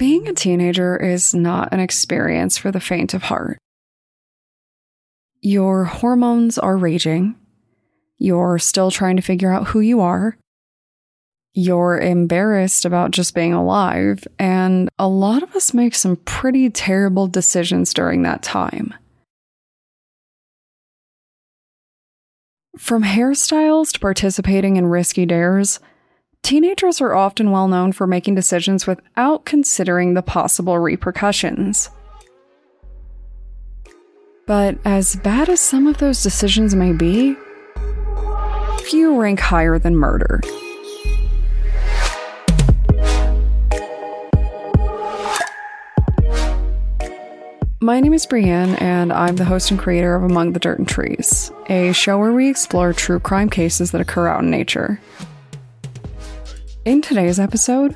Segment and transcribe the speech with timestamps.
[0.00, 3.58] Being a teenager is not an experience for the faint of heart.
[5.42, 7.34] Your hormones are raging.
[8.16, 10.38] You're still trying to figure out who you are.
[11.52, 14.26] You're embarrassed about just being alive.
[14.38, 18.94] And a lot of us make some pretty terrible decisions during that time.
[22.78, 25.78] From hairstyles to participating in risky dares,
[26.50, 31.90] teenagers are often well known for making decisions without considering the possible repercussions.
[34.48, 37.36] But as bad as some of those decisions may be,
[38.82, 40.40] few rank higher than murder.
[47.80, 50.88] My name is Brienne, and I'm the host and creator of Among the Dirt and
[50.88, 54.98] Trees, a show where we explore true crime cases that occur out in nature.
[56.86, 57.94] In today's episode,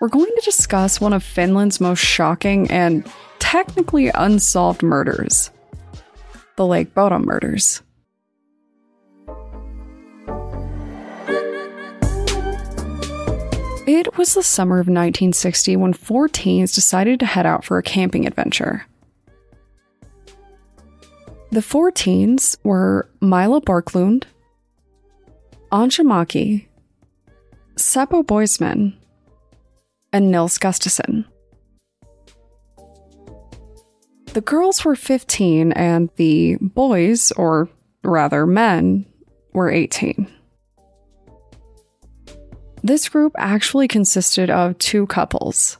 [0.00, 3.04] we're going to discuss one of Finland's most shocking and
[3.40, 5.50] technically unsolved murders
[6.54, 7.82] the Lake Bodom murders.
[13.88, 17.82] It was the summer of 1960 when four teens decided to head out for a
[17.82, 18.86] camping adventure.
[21.50, 24.24] The four teens were Mila Barklund,
[25.72, 26.66] Anja Maki,
[27.76, 28.94] Seppo Boisman,
[30.12, 31.24] and Nils Gustafsson.
[34.32, 37.68] The girls were 15 and the boys, or
[38.02, 39.06] rather men,
[39.52, 40.26] were 18.
[42.82, 45.78] This group actually consisted of two couples.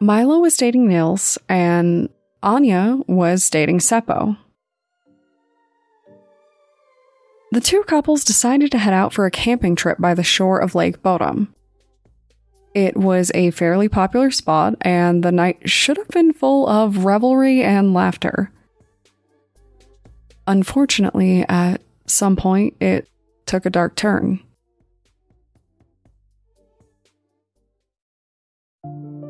[0.00, 2.08] Mila was dating Nils, and
[2.42, 4.36] Anja was dating Seppo.
[7.54, 10.74] The two couples decided to head out for a camping trip by the shore of
[10.74, 11.54] Lake Bodom.
[12.74, 17.62] It was a fairly popular spot, and the night should have been full of revelry
[17.62, 18.50] and laughter.
[20.48, 23.08] Unfortunately, at some point, it
[23.46, 24.40] took a dark turn.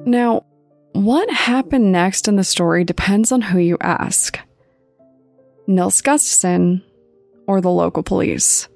[0.07, 0.47] Now,
[0.93, 4.39] what happened next in the story depends on who you ask
[5.67, 6.83] Nils Gustafsson
[7.47, 8.69] or the local police.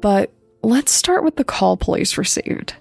[0.00, 0.32] But
[0.62, 2.74] let's start with the call police received.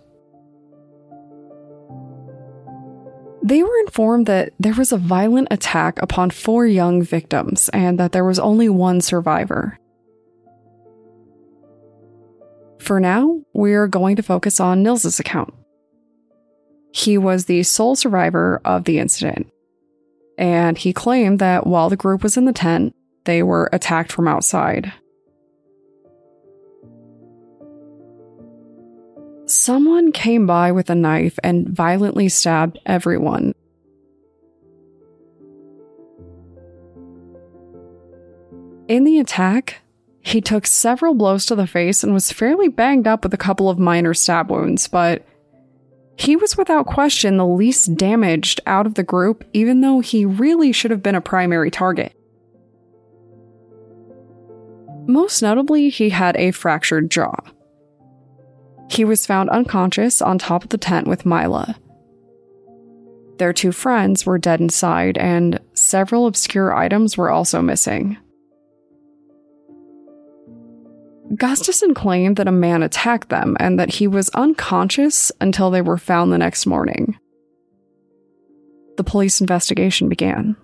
[3.44, 8.12] They were informed that there was a violent attack upon four young victims and that
[8.12, 9.78] there was only one survivor.
[12.80, 15.54] For now, we're going to focus on Nils's account.
[16.94, 19.52] He was the sole survivor of the incident,
[20.38, 22.94] and he claimed that while the group was in the tent,
[23.26, 24.92] they were attacked from outside.
[29.46, 33.54] Someone came by with a knife and violently stabbed everyone.
[38.88, 39.82] In the attack,
[40.22, 43.70] he took several blows to the face and was fairly banged up with a couple
[43.70, 45.26] of minor stab wounds, but
[46.16, 50.72] he was without question the least damaged out of the group, even though he really
[50.72, 52.14] should have been a primary target.
[55.12, 57.36] Most notably, he had a fractured jaw.
[58.90, 61.76] He was found unconscious on top of the tent with Mila.
[63.38, 68.16] Their two friends were dead inside, and several obscure items were also missing.
[71.34, 75.98] Gustafsson claimed that a man attacked them and that he was unconscious until they were
[75.98, 77.20] found the next morning.
[78.96, 80.56] The police investigation began.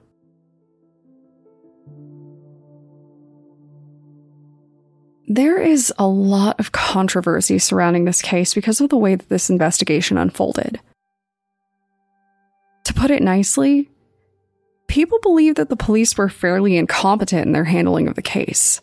[5.28, 9.50] There is a lot of controversy surrounding this case because of the way that this
[9.50, 10.80] investigation unfolded.
[12.86, 13.90] To put it nicely,
[14.88, 18.82] people believe that the police were fairly incompetent in their handling of the case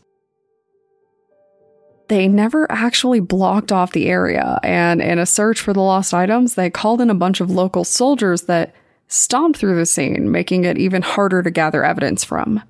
[2.08, 6.54] they never actually blocked off the area, and in a search for the lost items,
[6.54, 8.74] they called in a bunch of local soldiers that
[9.08, 12.62] stomped through the scene, making it even harder to gather evidence from.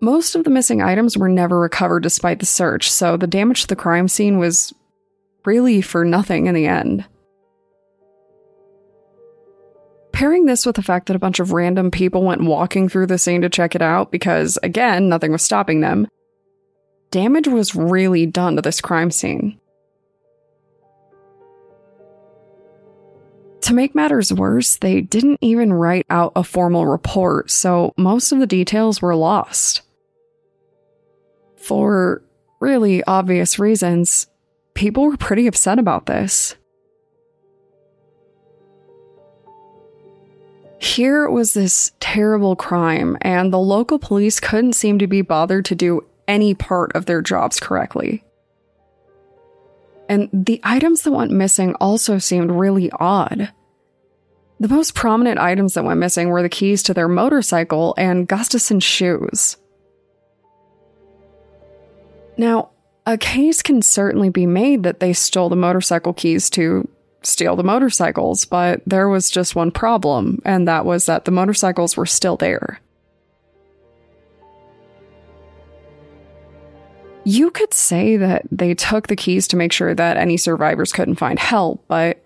[0.00, 3.66] Most of the missing items were never recovered despite the search, so the damage to
[3.66, 4.72] the crime scene was
[5.44, 7.04] really for nothing in the end.
[10.12, 13.18] Pairing this with the fact that a bunch of random people went walking through the
[13.18, 16.06] scene to check it out because, again, nothing was stopping them,
[17.10, 19.58] damage was really done to this crime scene.
[23.62, 28.38] To make matters worse, they didn't even write out a formal report, so most of
[28.38, 29.82] the details were lost.
[31.68, 32.22] For
[32.60, 34.26] really obvious reasons,
[34.72, 36.56] people were pretty upset about this.
[40.78, 45.74] Here was this terrible crime, and the local police couldn't seem to be bothered to
[45.74, 48.24] do any part of their jobs correctly.
[50.08, 53.52] And the items that went missing also seemed really odd.
[54.58, 58.84] The most prominent items that went missing were the keys to their motorcycle and Gustafsson's
[58.84, 59.58] shoes.
[62.38, 62.70] Now,
[63.04, 66.88] a case can certainly be made that they stole the motorcycle keys to
[67.22, 71.96] steal the motorcycles, but there was just one problem, and that was that the motorcycles
[71.96, 72.80] were still there.
[77.24, 81.16] You could say that they took the keys to make sure that any survivors couldn't
[81.16, 82.22] find help, but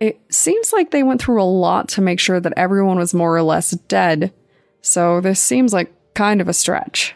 [0.00, 3.36] it seems like they went through a lot to make sure that everyone was more
[3.36, 4.32] or less dead,
[4.80, 7.14] so this seems like kind of a stretch.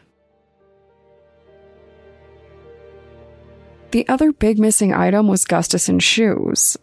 [3.96, 6.76] The other big missing item was Gustafsson's shoes.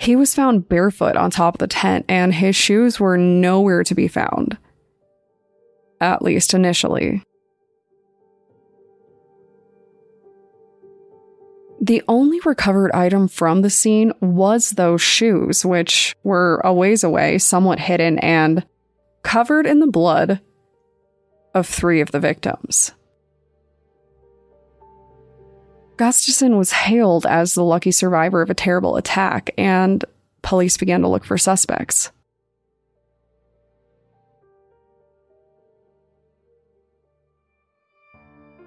[0.00, 3.94] He was found barefoot on top of the tent, and his shoes were nowhere to
[3.94, 4.56] be found.
[6.00, 7.22] At least initially.
[11.82, 17.36] The only recovered item from the scene was those shoes, which were a ways away,
[17.36, 18.64] somewhat hidden, and
[19.22, 20.40] covered in the blood
[21.52, 22.92] of three of the victims.
[25.96, 30.04] Gustafsson was hailed as the lucky survivor of a terrible attack, and
[30.42, 32.10] police began to look for suspects.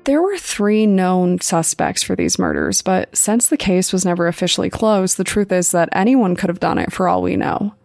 [0.06, 4.69] There were three known suspects for these murders, but since the case was never officially
[4.69, 7.75] closed, the truth is that anyone could have done it for all we know.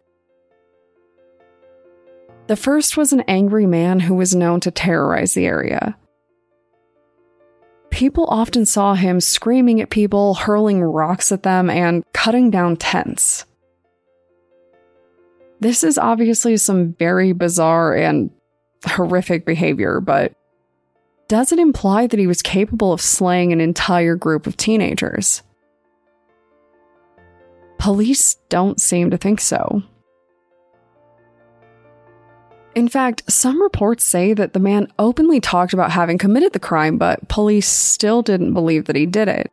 [2.46, 5.96] The first was an angry man who was known to terrorize the area.
[7.92, 13.44] People often saw him screaming at people, hurling rocks at them, and cutting down tents.
[15.60, 18.30] This is obviously some very bizarre and
[18.86, 20.32] horrific behavior, but
[21.28, 25.42] does it imply that he was capable of slaying an entire group of teenagers?
[27.78, 29.82] Police don't seem to think so.
[32.74, 36.96] In fact, some reports say that the man openly talked about having committed the crime,
[36.96, 39.50] but police still didn't believe that he did it.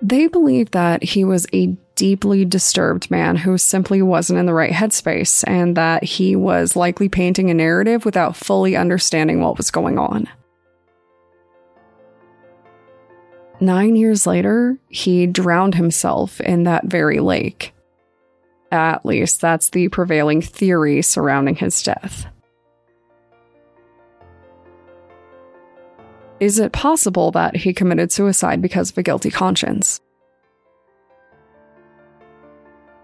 [0.00, 4.72] They believed that he was a deeply disturbed man who simply wasn't in the right
[4.72, 9.98] headspace and that he was likely painting a narrative without fully understanding what was going
[9.98, 10.28] on.
[13.60, 17.72] Nine years later, he drowned himself in that very lake.
[18.74, 22.26] At least, that's the prevailing theory surrounding his death.
[26.40, 30.00] Is it possible that he committed suicide because of a guilty conscience?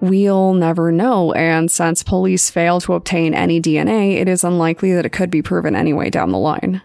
[0.01, 5.07] We'll never know, and since police fail to obtain any DNA, it is unlikely that
[5.07, 6.83] it could be proven anyway down the line.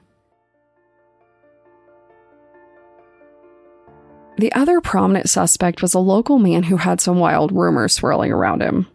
[4.38, 8.62] The other prominent suspect was a local man who had some wild rumors swirling around
[8.62, 8.88] him.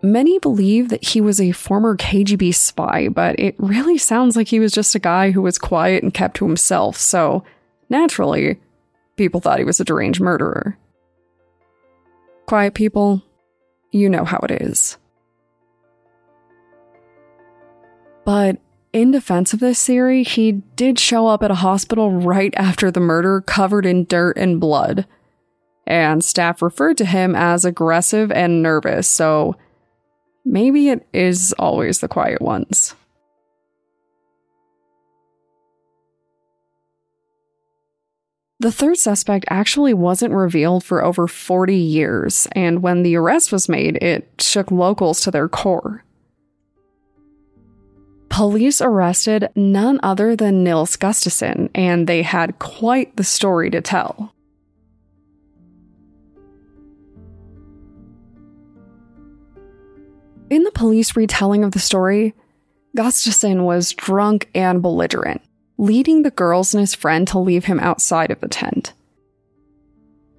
[0.00, 4.60] Many believe that he was a former KGB spy, but it really sounds like he
[4.60, 7.44] was just a guy who was quiet and kept to himself, so
[7.88, 8.60] naturally,
[9.16, 10.76] people thought he was a deranged murderer.
[12.46, 13.22] Quiet people,
[13.92, 14.98] you know how it is.
[18.24, 18.58] But
[18.92, 23.00] in defense of this theory, he did show up at a hospital right after the
[23.00, 25.06] murder, covered in dirt and blood.
[25.86, 29.56] And staff referred to him as aggressive and nervous, so
[30.44, 32.94] maybe it is always the quiet ones.
[38.60, 43.68] The third suspect actually wasn't revealed for over 40 years, and when the arrest was
[43.68, 46.04] made, it shook locals to their core.
[48.32, 54.34] Police arrested none other than Nils Gustafsson, and they had quite the story to tell.
[60.48, 62.32] In the police retelling of the story,
[62.96, 65.42] Gustafsson was drunk and belligerent
[65.76, 68.94] leading the girls and his friend to leave him outside of the tent.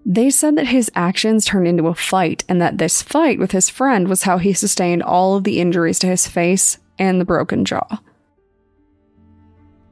[0.03, 3.69] They said that his actions turned into a fight, and that this fight with his
[3.69, 7.65] friend was how he sustained all of the injuries to his face and the broken
[7.65, 7.99] jaw.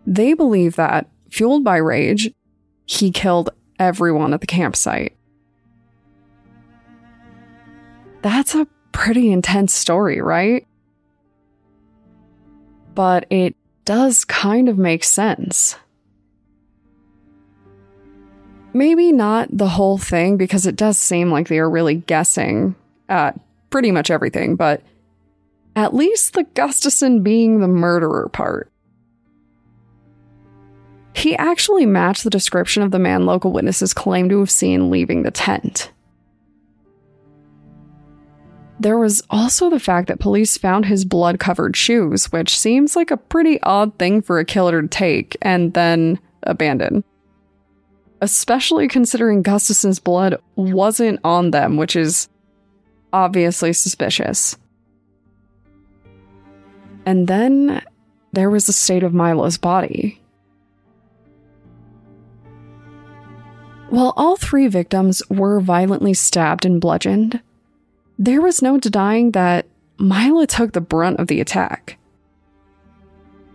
[0.05, 2.31] They believe that, fueled by rage,
[2.86, 5.15] he killed everyone at the campsite.
[8.22, 10.67] That's a pretty intense story, right?
[12.93, 13.55] But it
[13.86, 15.77] does kind of make sense.
[18.74, 22.75] Maybe not the whole thing, because it does seem like they are really guessing
[23.10, 23.39] at
[23.70, 24.81] pretty much everything, but
[25.75, 28.71] at least the Gustafsson being the murderer part.
[31.13, 35.23] He actually matched the description of the man local witnesses claim to have seen leaving
[35.23, 35.91] the tent.
[38.79, 43.11] There was also the fact that police found his blood covered shoes, which seems like
[43.11, 47.03] a pretty odd thing for a killer to take and then abandon.
[48.21, 52.27] Especially considering Gustafsson's blood wasn't on them, which is
[53.13, 54.57] obviously suspicious.
[57.05, 57.81] And then
[58.34, 60.22] there was the state of Mila's body.
[63.89, 67.41] While all three victims were violently stabbed and bludgeoned,
[68.17, 69.65] there was no denying that
[70.00, 71.98] Mila took the brunt of the attack.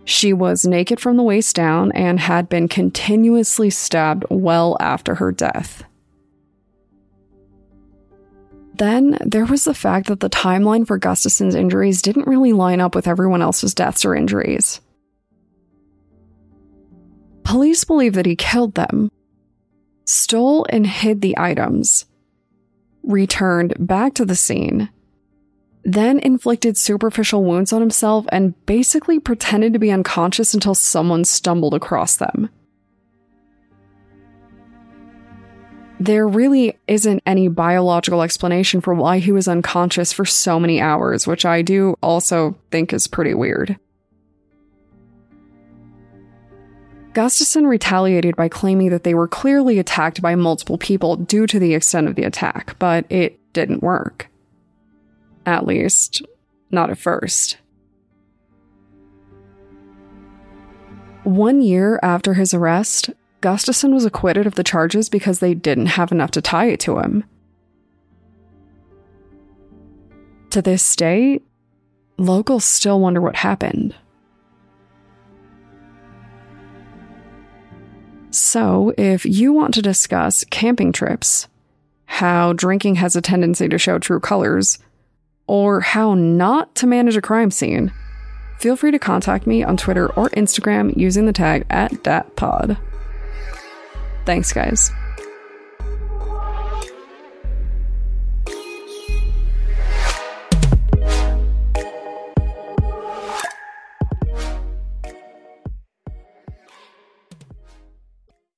[0.05, 5.31] She was naked from the waist down and had been continuously stabbed well after her
[5.31, 5.83] death.
[8.77, 12.93] Then there was the fact that the timeline for Gustafsson's injuries didn't really line up
[12.93, 14.81] with everyone else's deaths or injuries.
[17.43, 19.09] Police believe that he killed them,
[20.05, 22.05] stole and hid the items,
[23.03, 24.89] returned back to the scene,
[25.83, 31.73] then inflicted superficial wounds on himself and basically pretended to be unconscious until someone stumbled
[31.73, 32.49] across them.
[35.99, 41.25] There really isn't any biological explanation for why he was unconscious for so many hours,
[41.25, 43.79] which I do also think is pretty weird.
[47.13, 51.73] Gustafsson retaliated by claiming that they were clearly attacked by multiple people due to the
[51.73, 54.29] extent of the attack, but it didn't work.
[55.47, 56.21] At least,
[56.69, 57.57] not at first.
[61.23, 63.09] One year after his arrest,
[63.41, 66.99] Gustafsson was acquitted of the charges because they didn't have enough to tie it to
[66.99, 67.23] him.
[70.51, 71.41] To this day,
[72.17, 73.95] locals still wonder what happened.
[78.31, 81.47] So, if you want to discuss camping trips,
[82.05, 84.79] how drinking has a tendency to show true colors,
[85.47, 87.91] or how not to manage a crime scene,
[88.59, 92.77] feel free to contact me on Twitter or Instagram using the tag at DatPod.
[94.27, 94.91] Thanks, guys.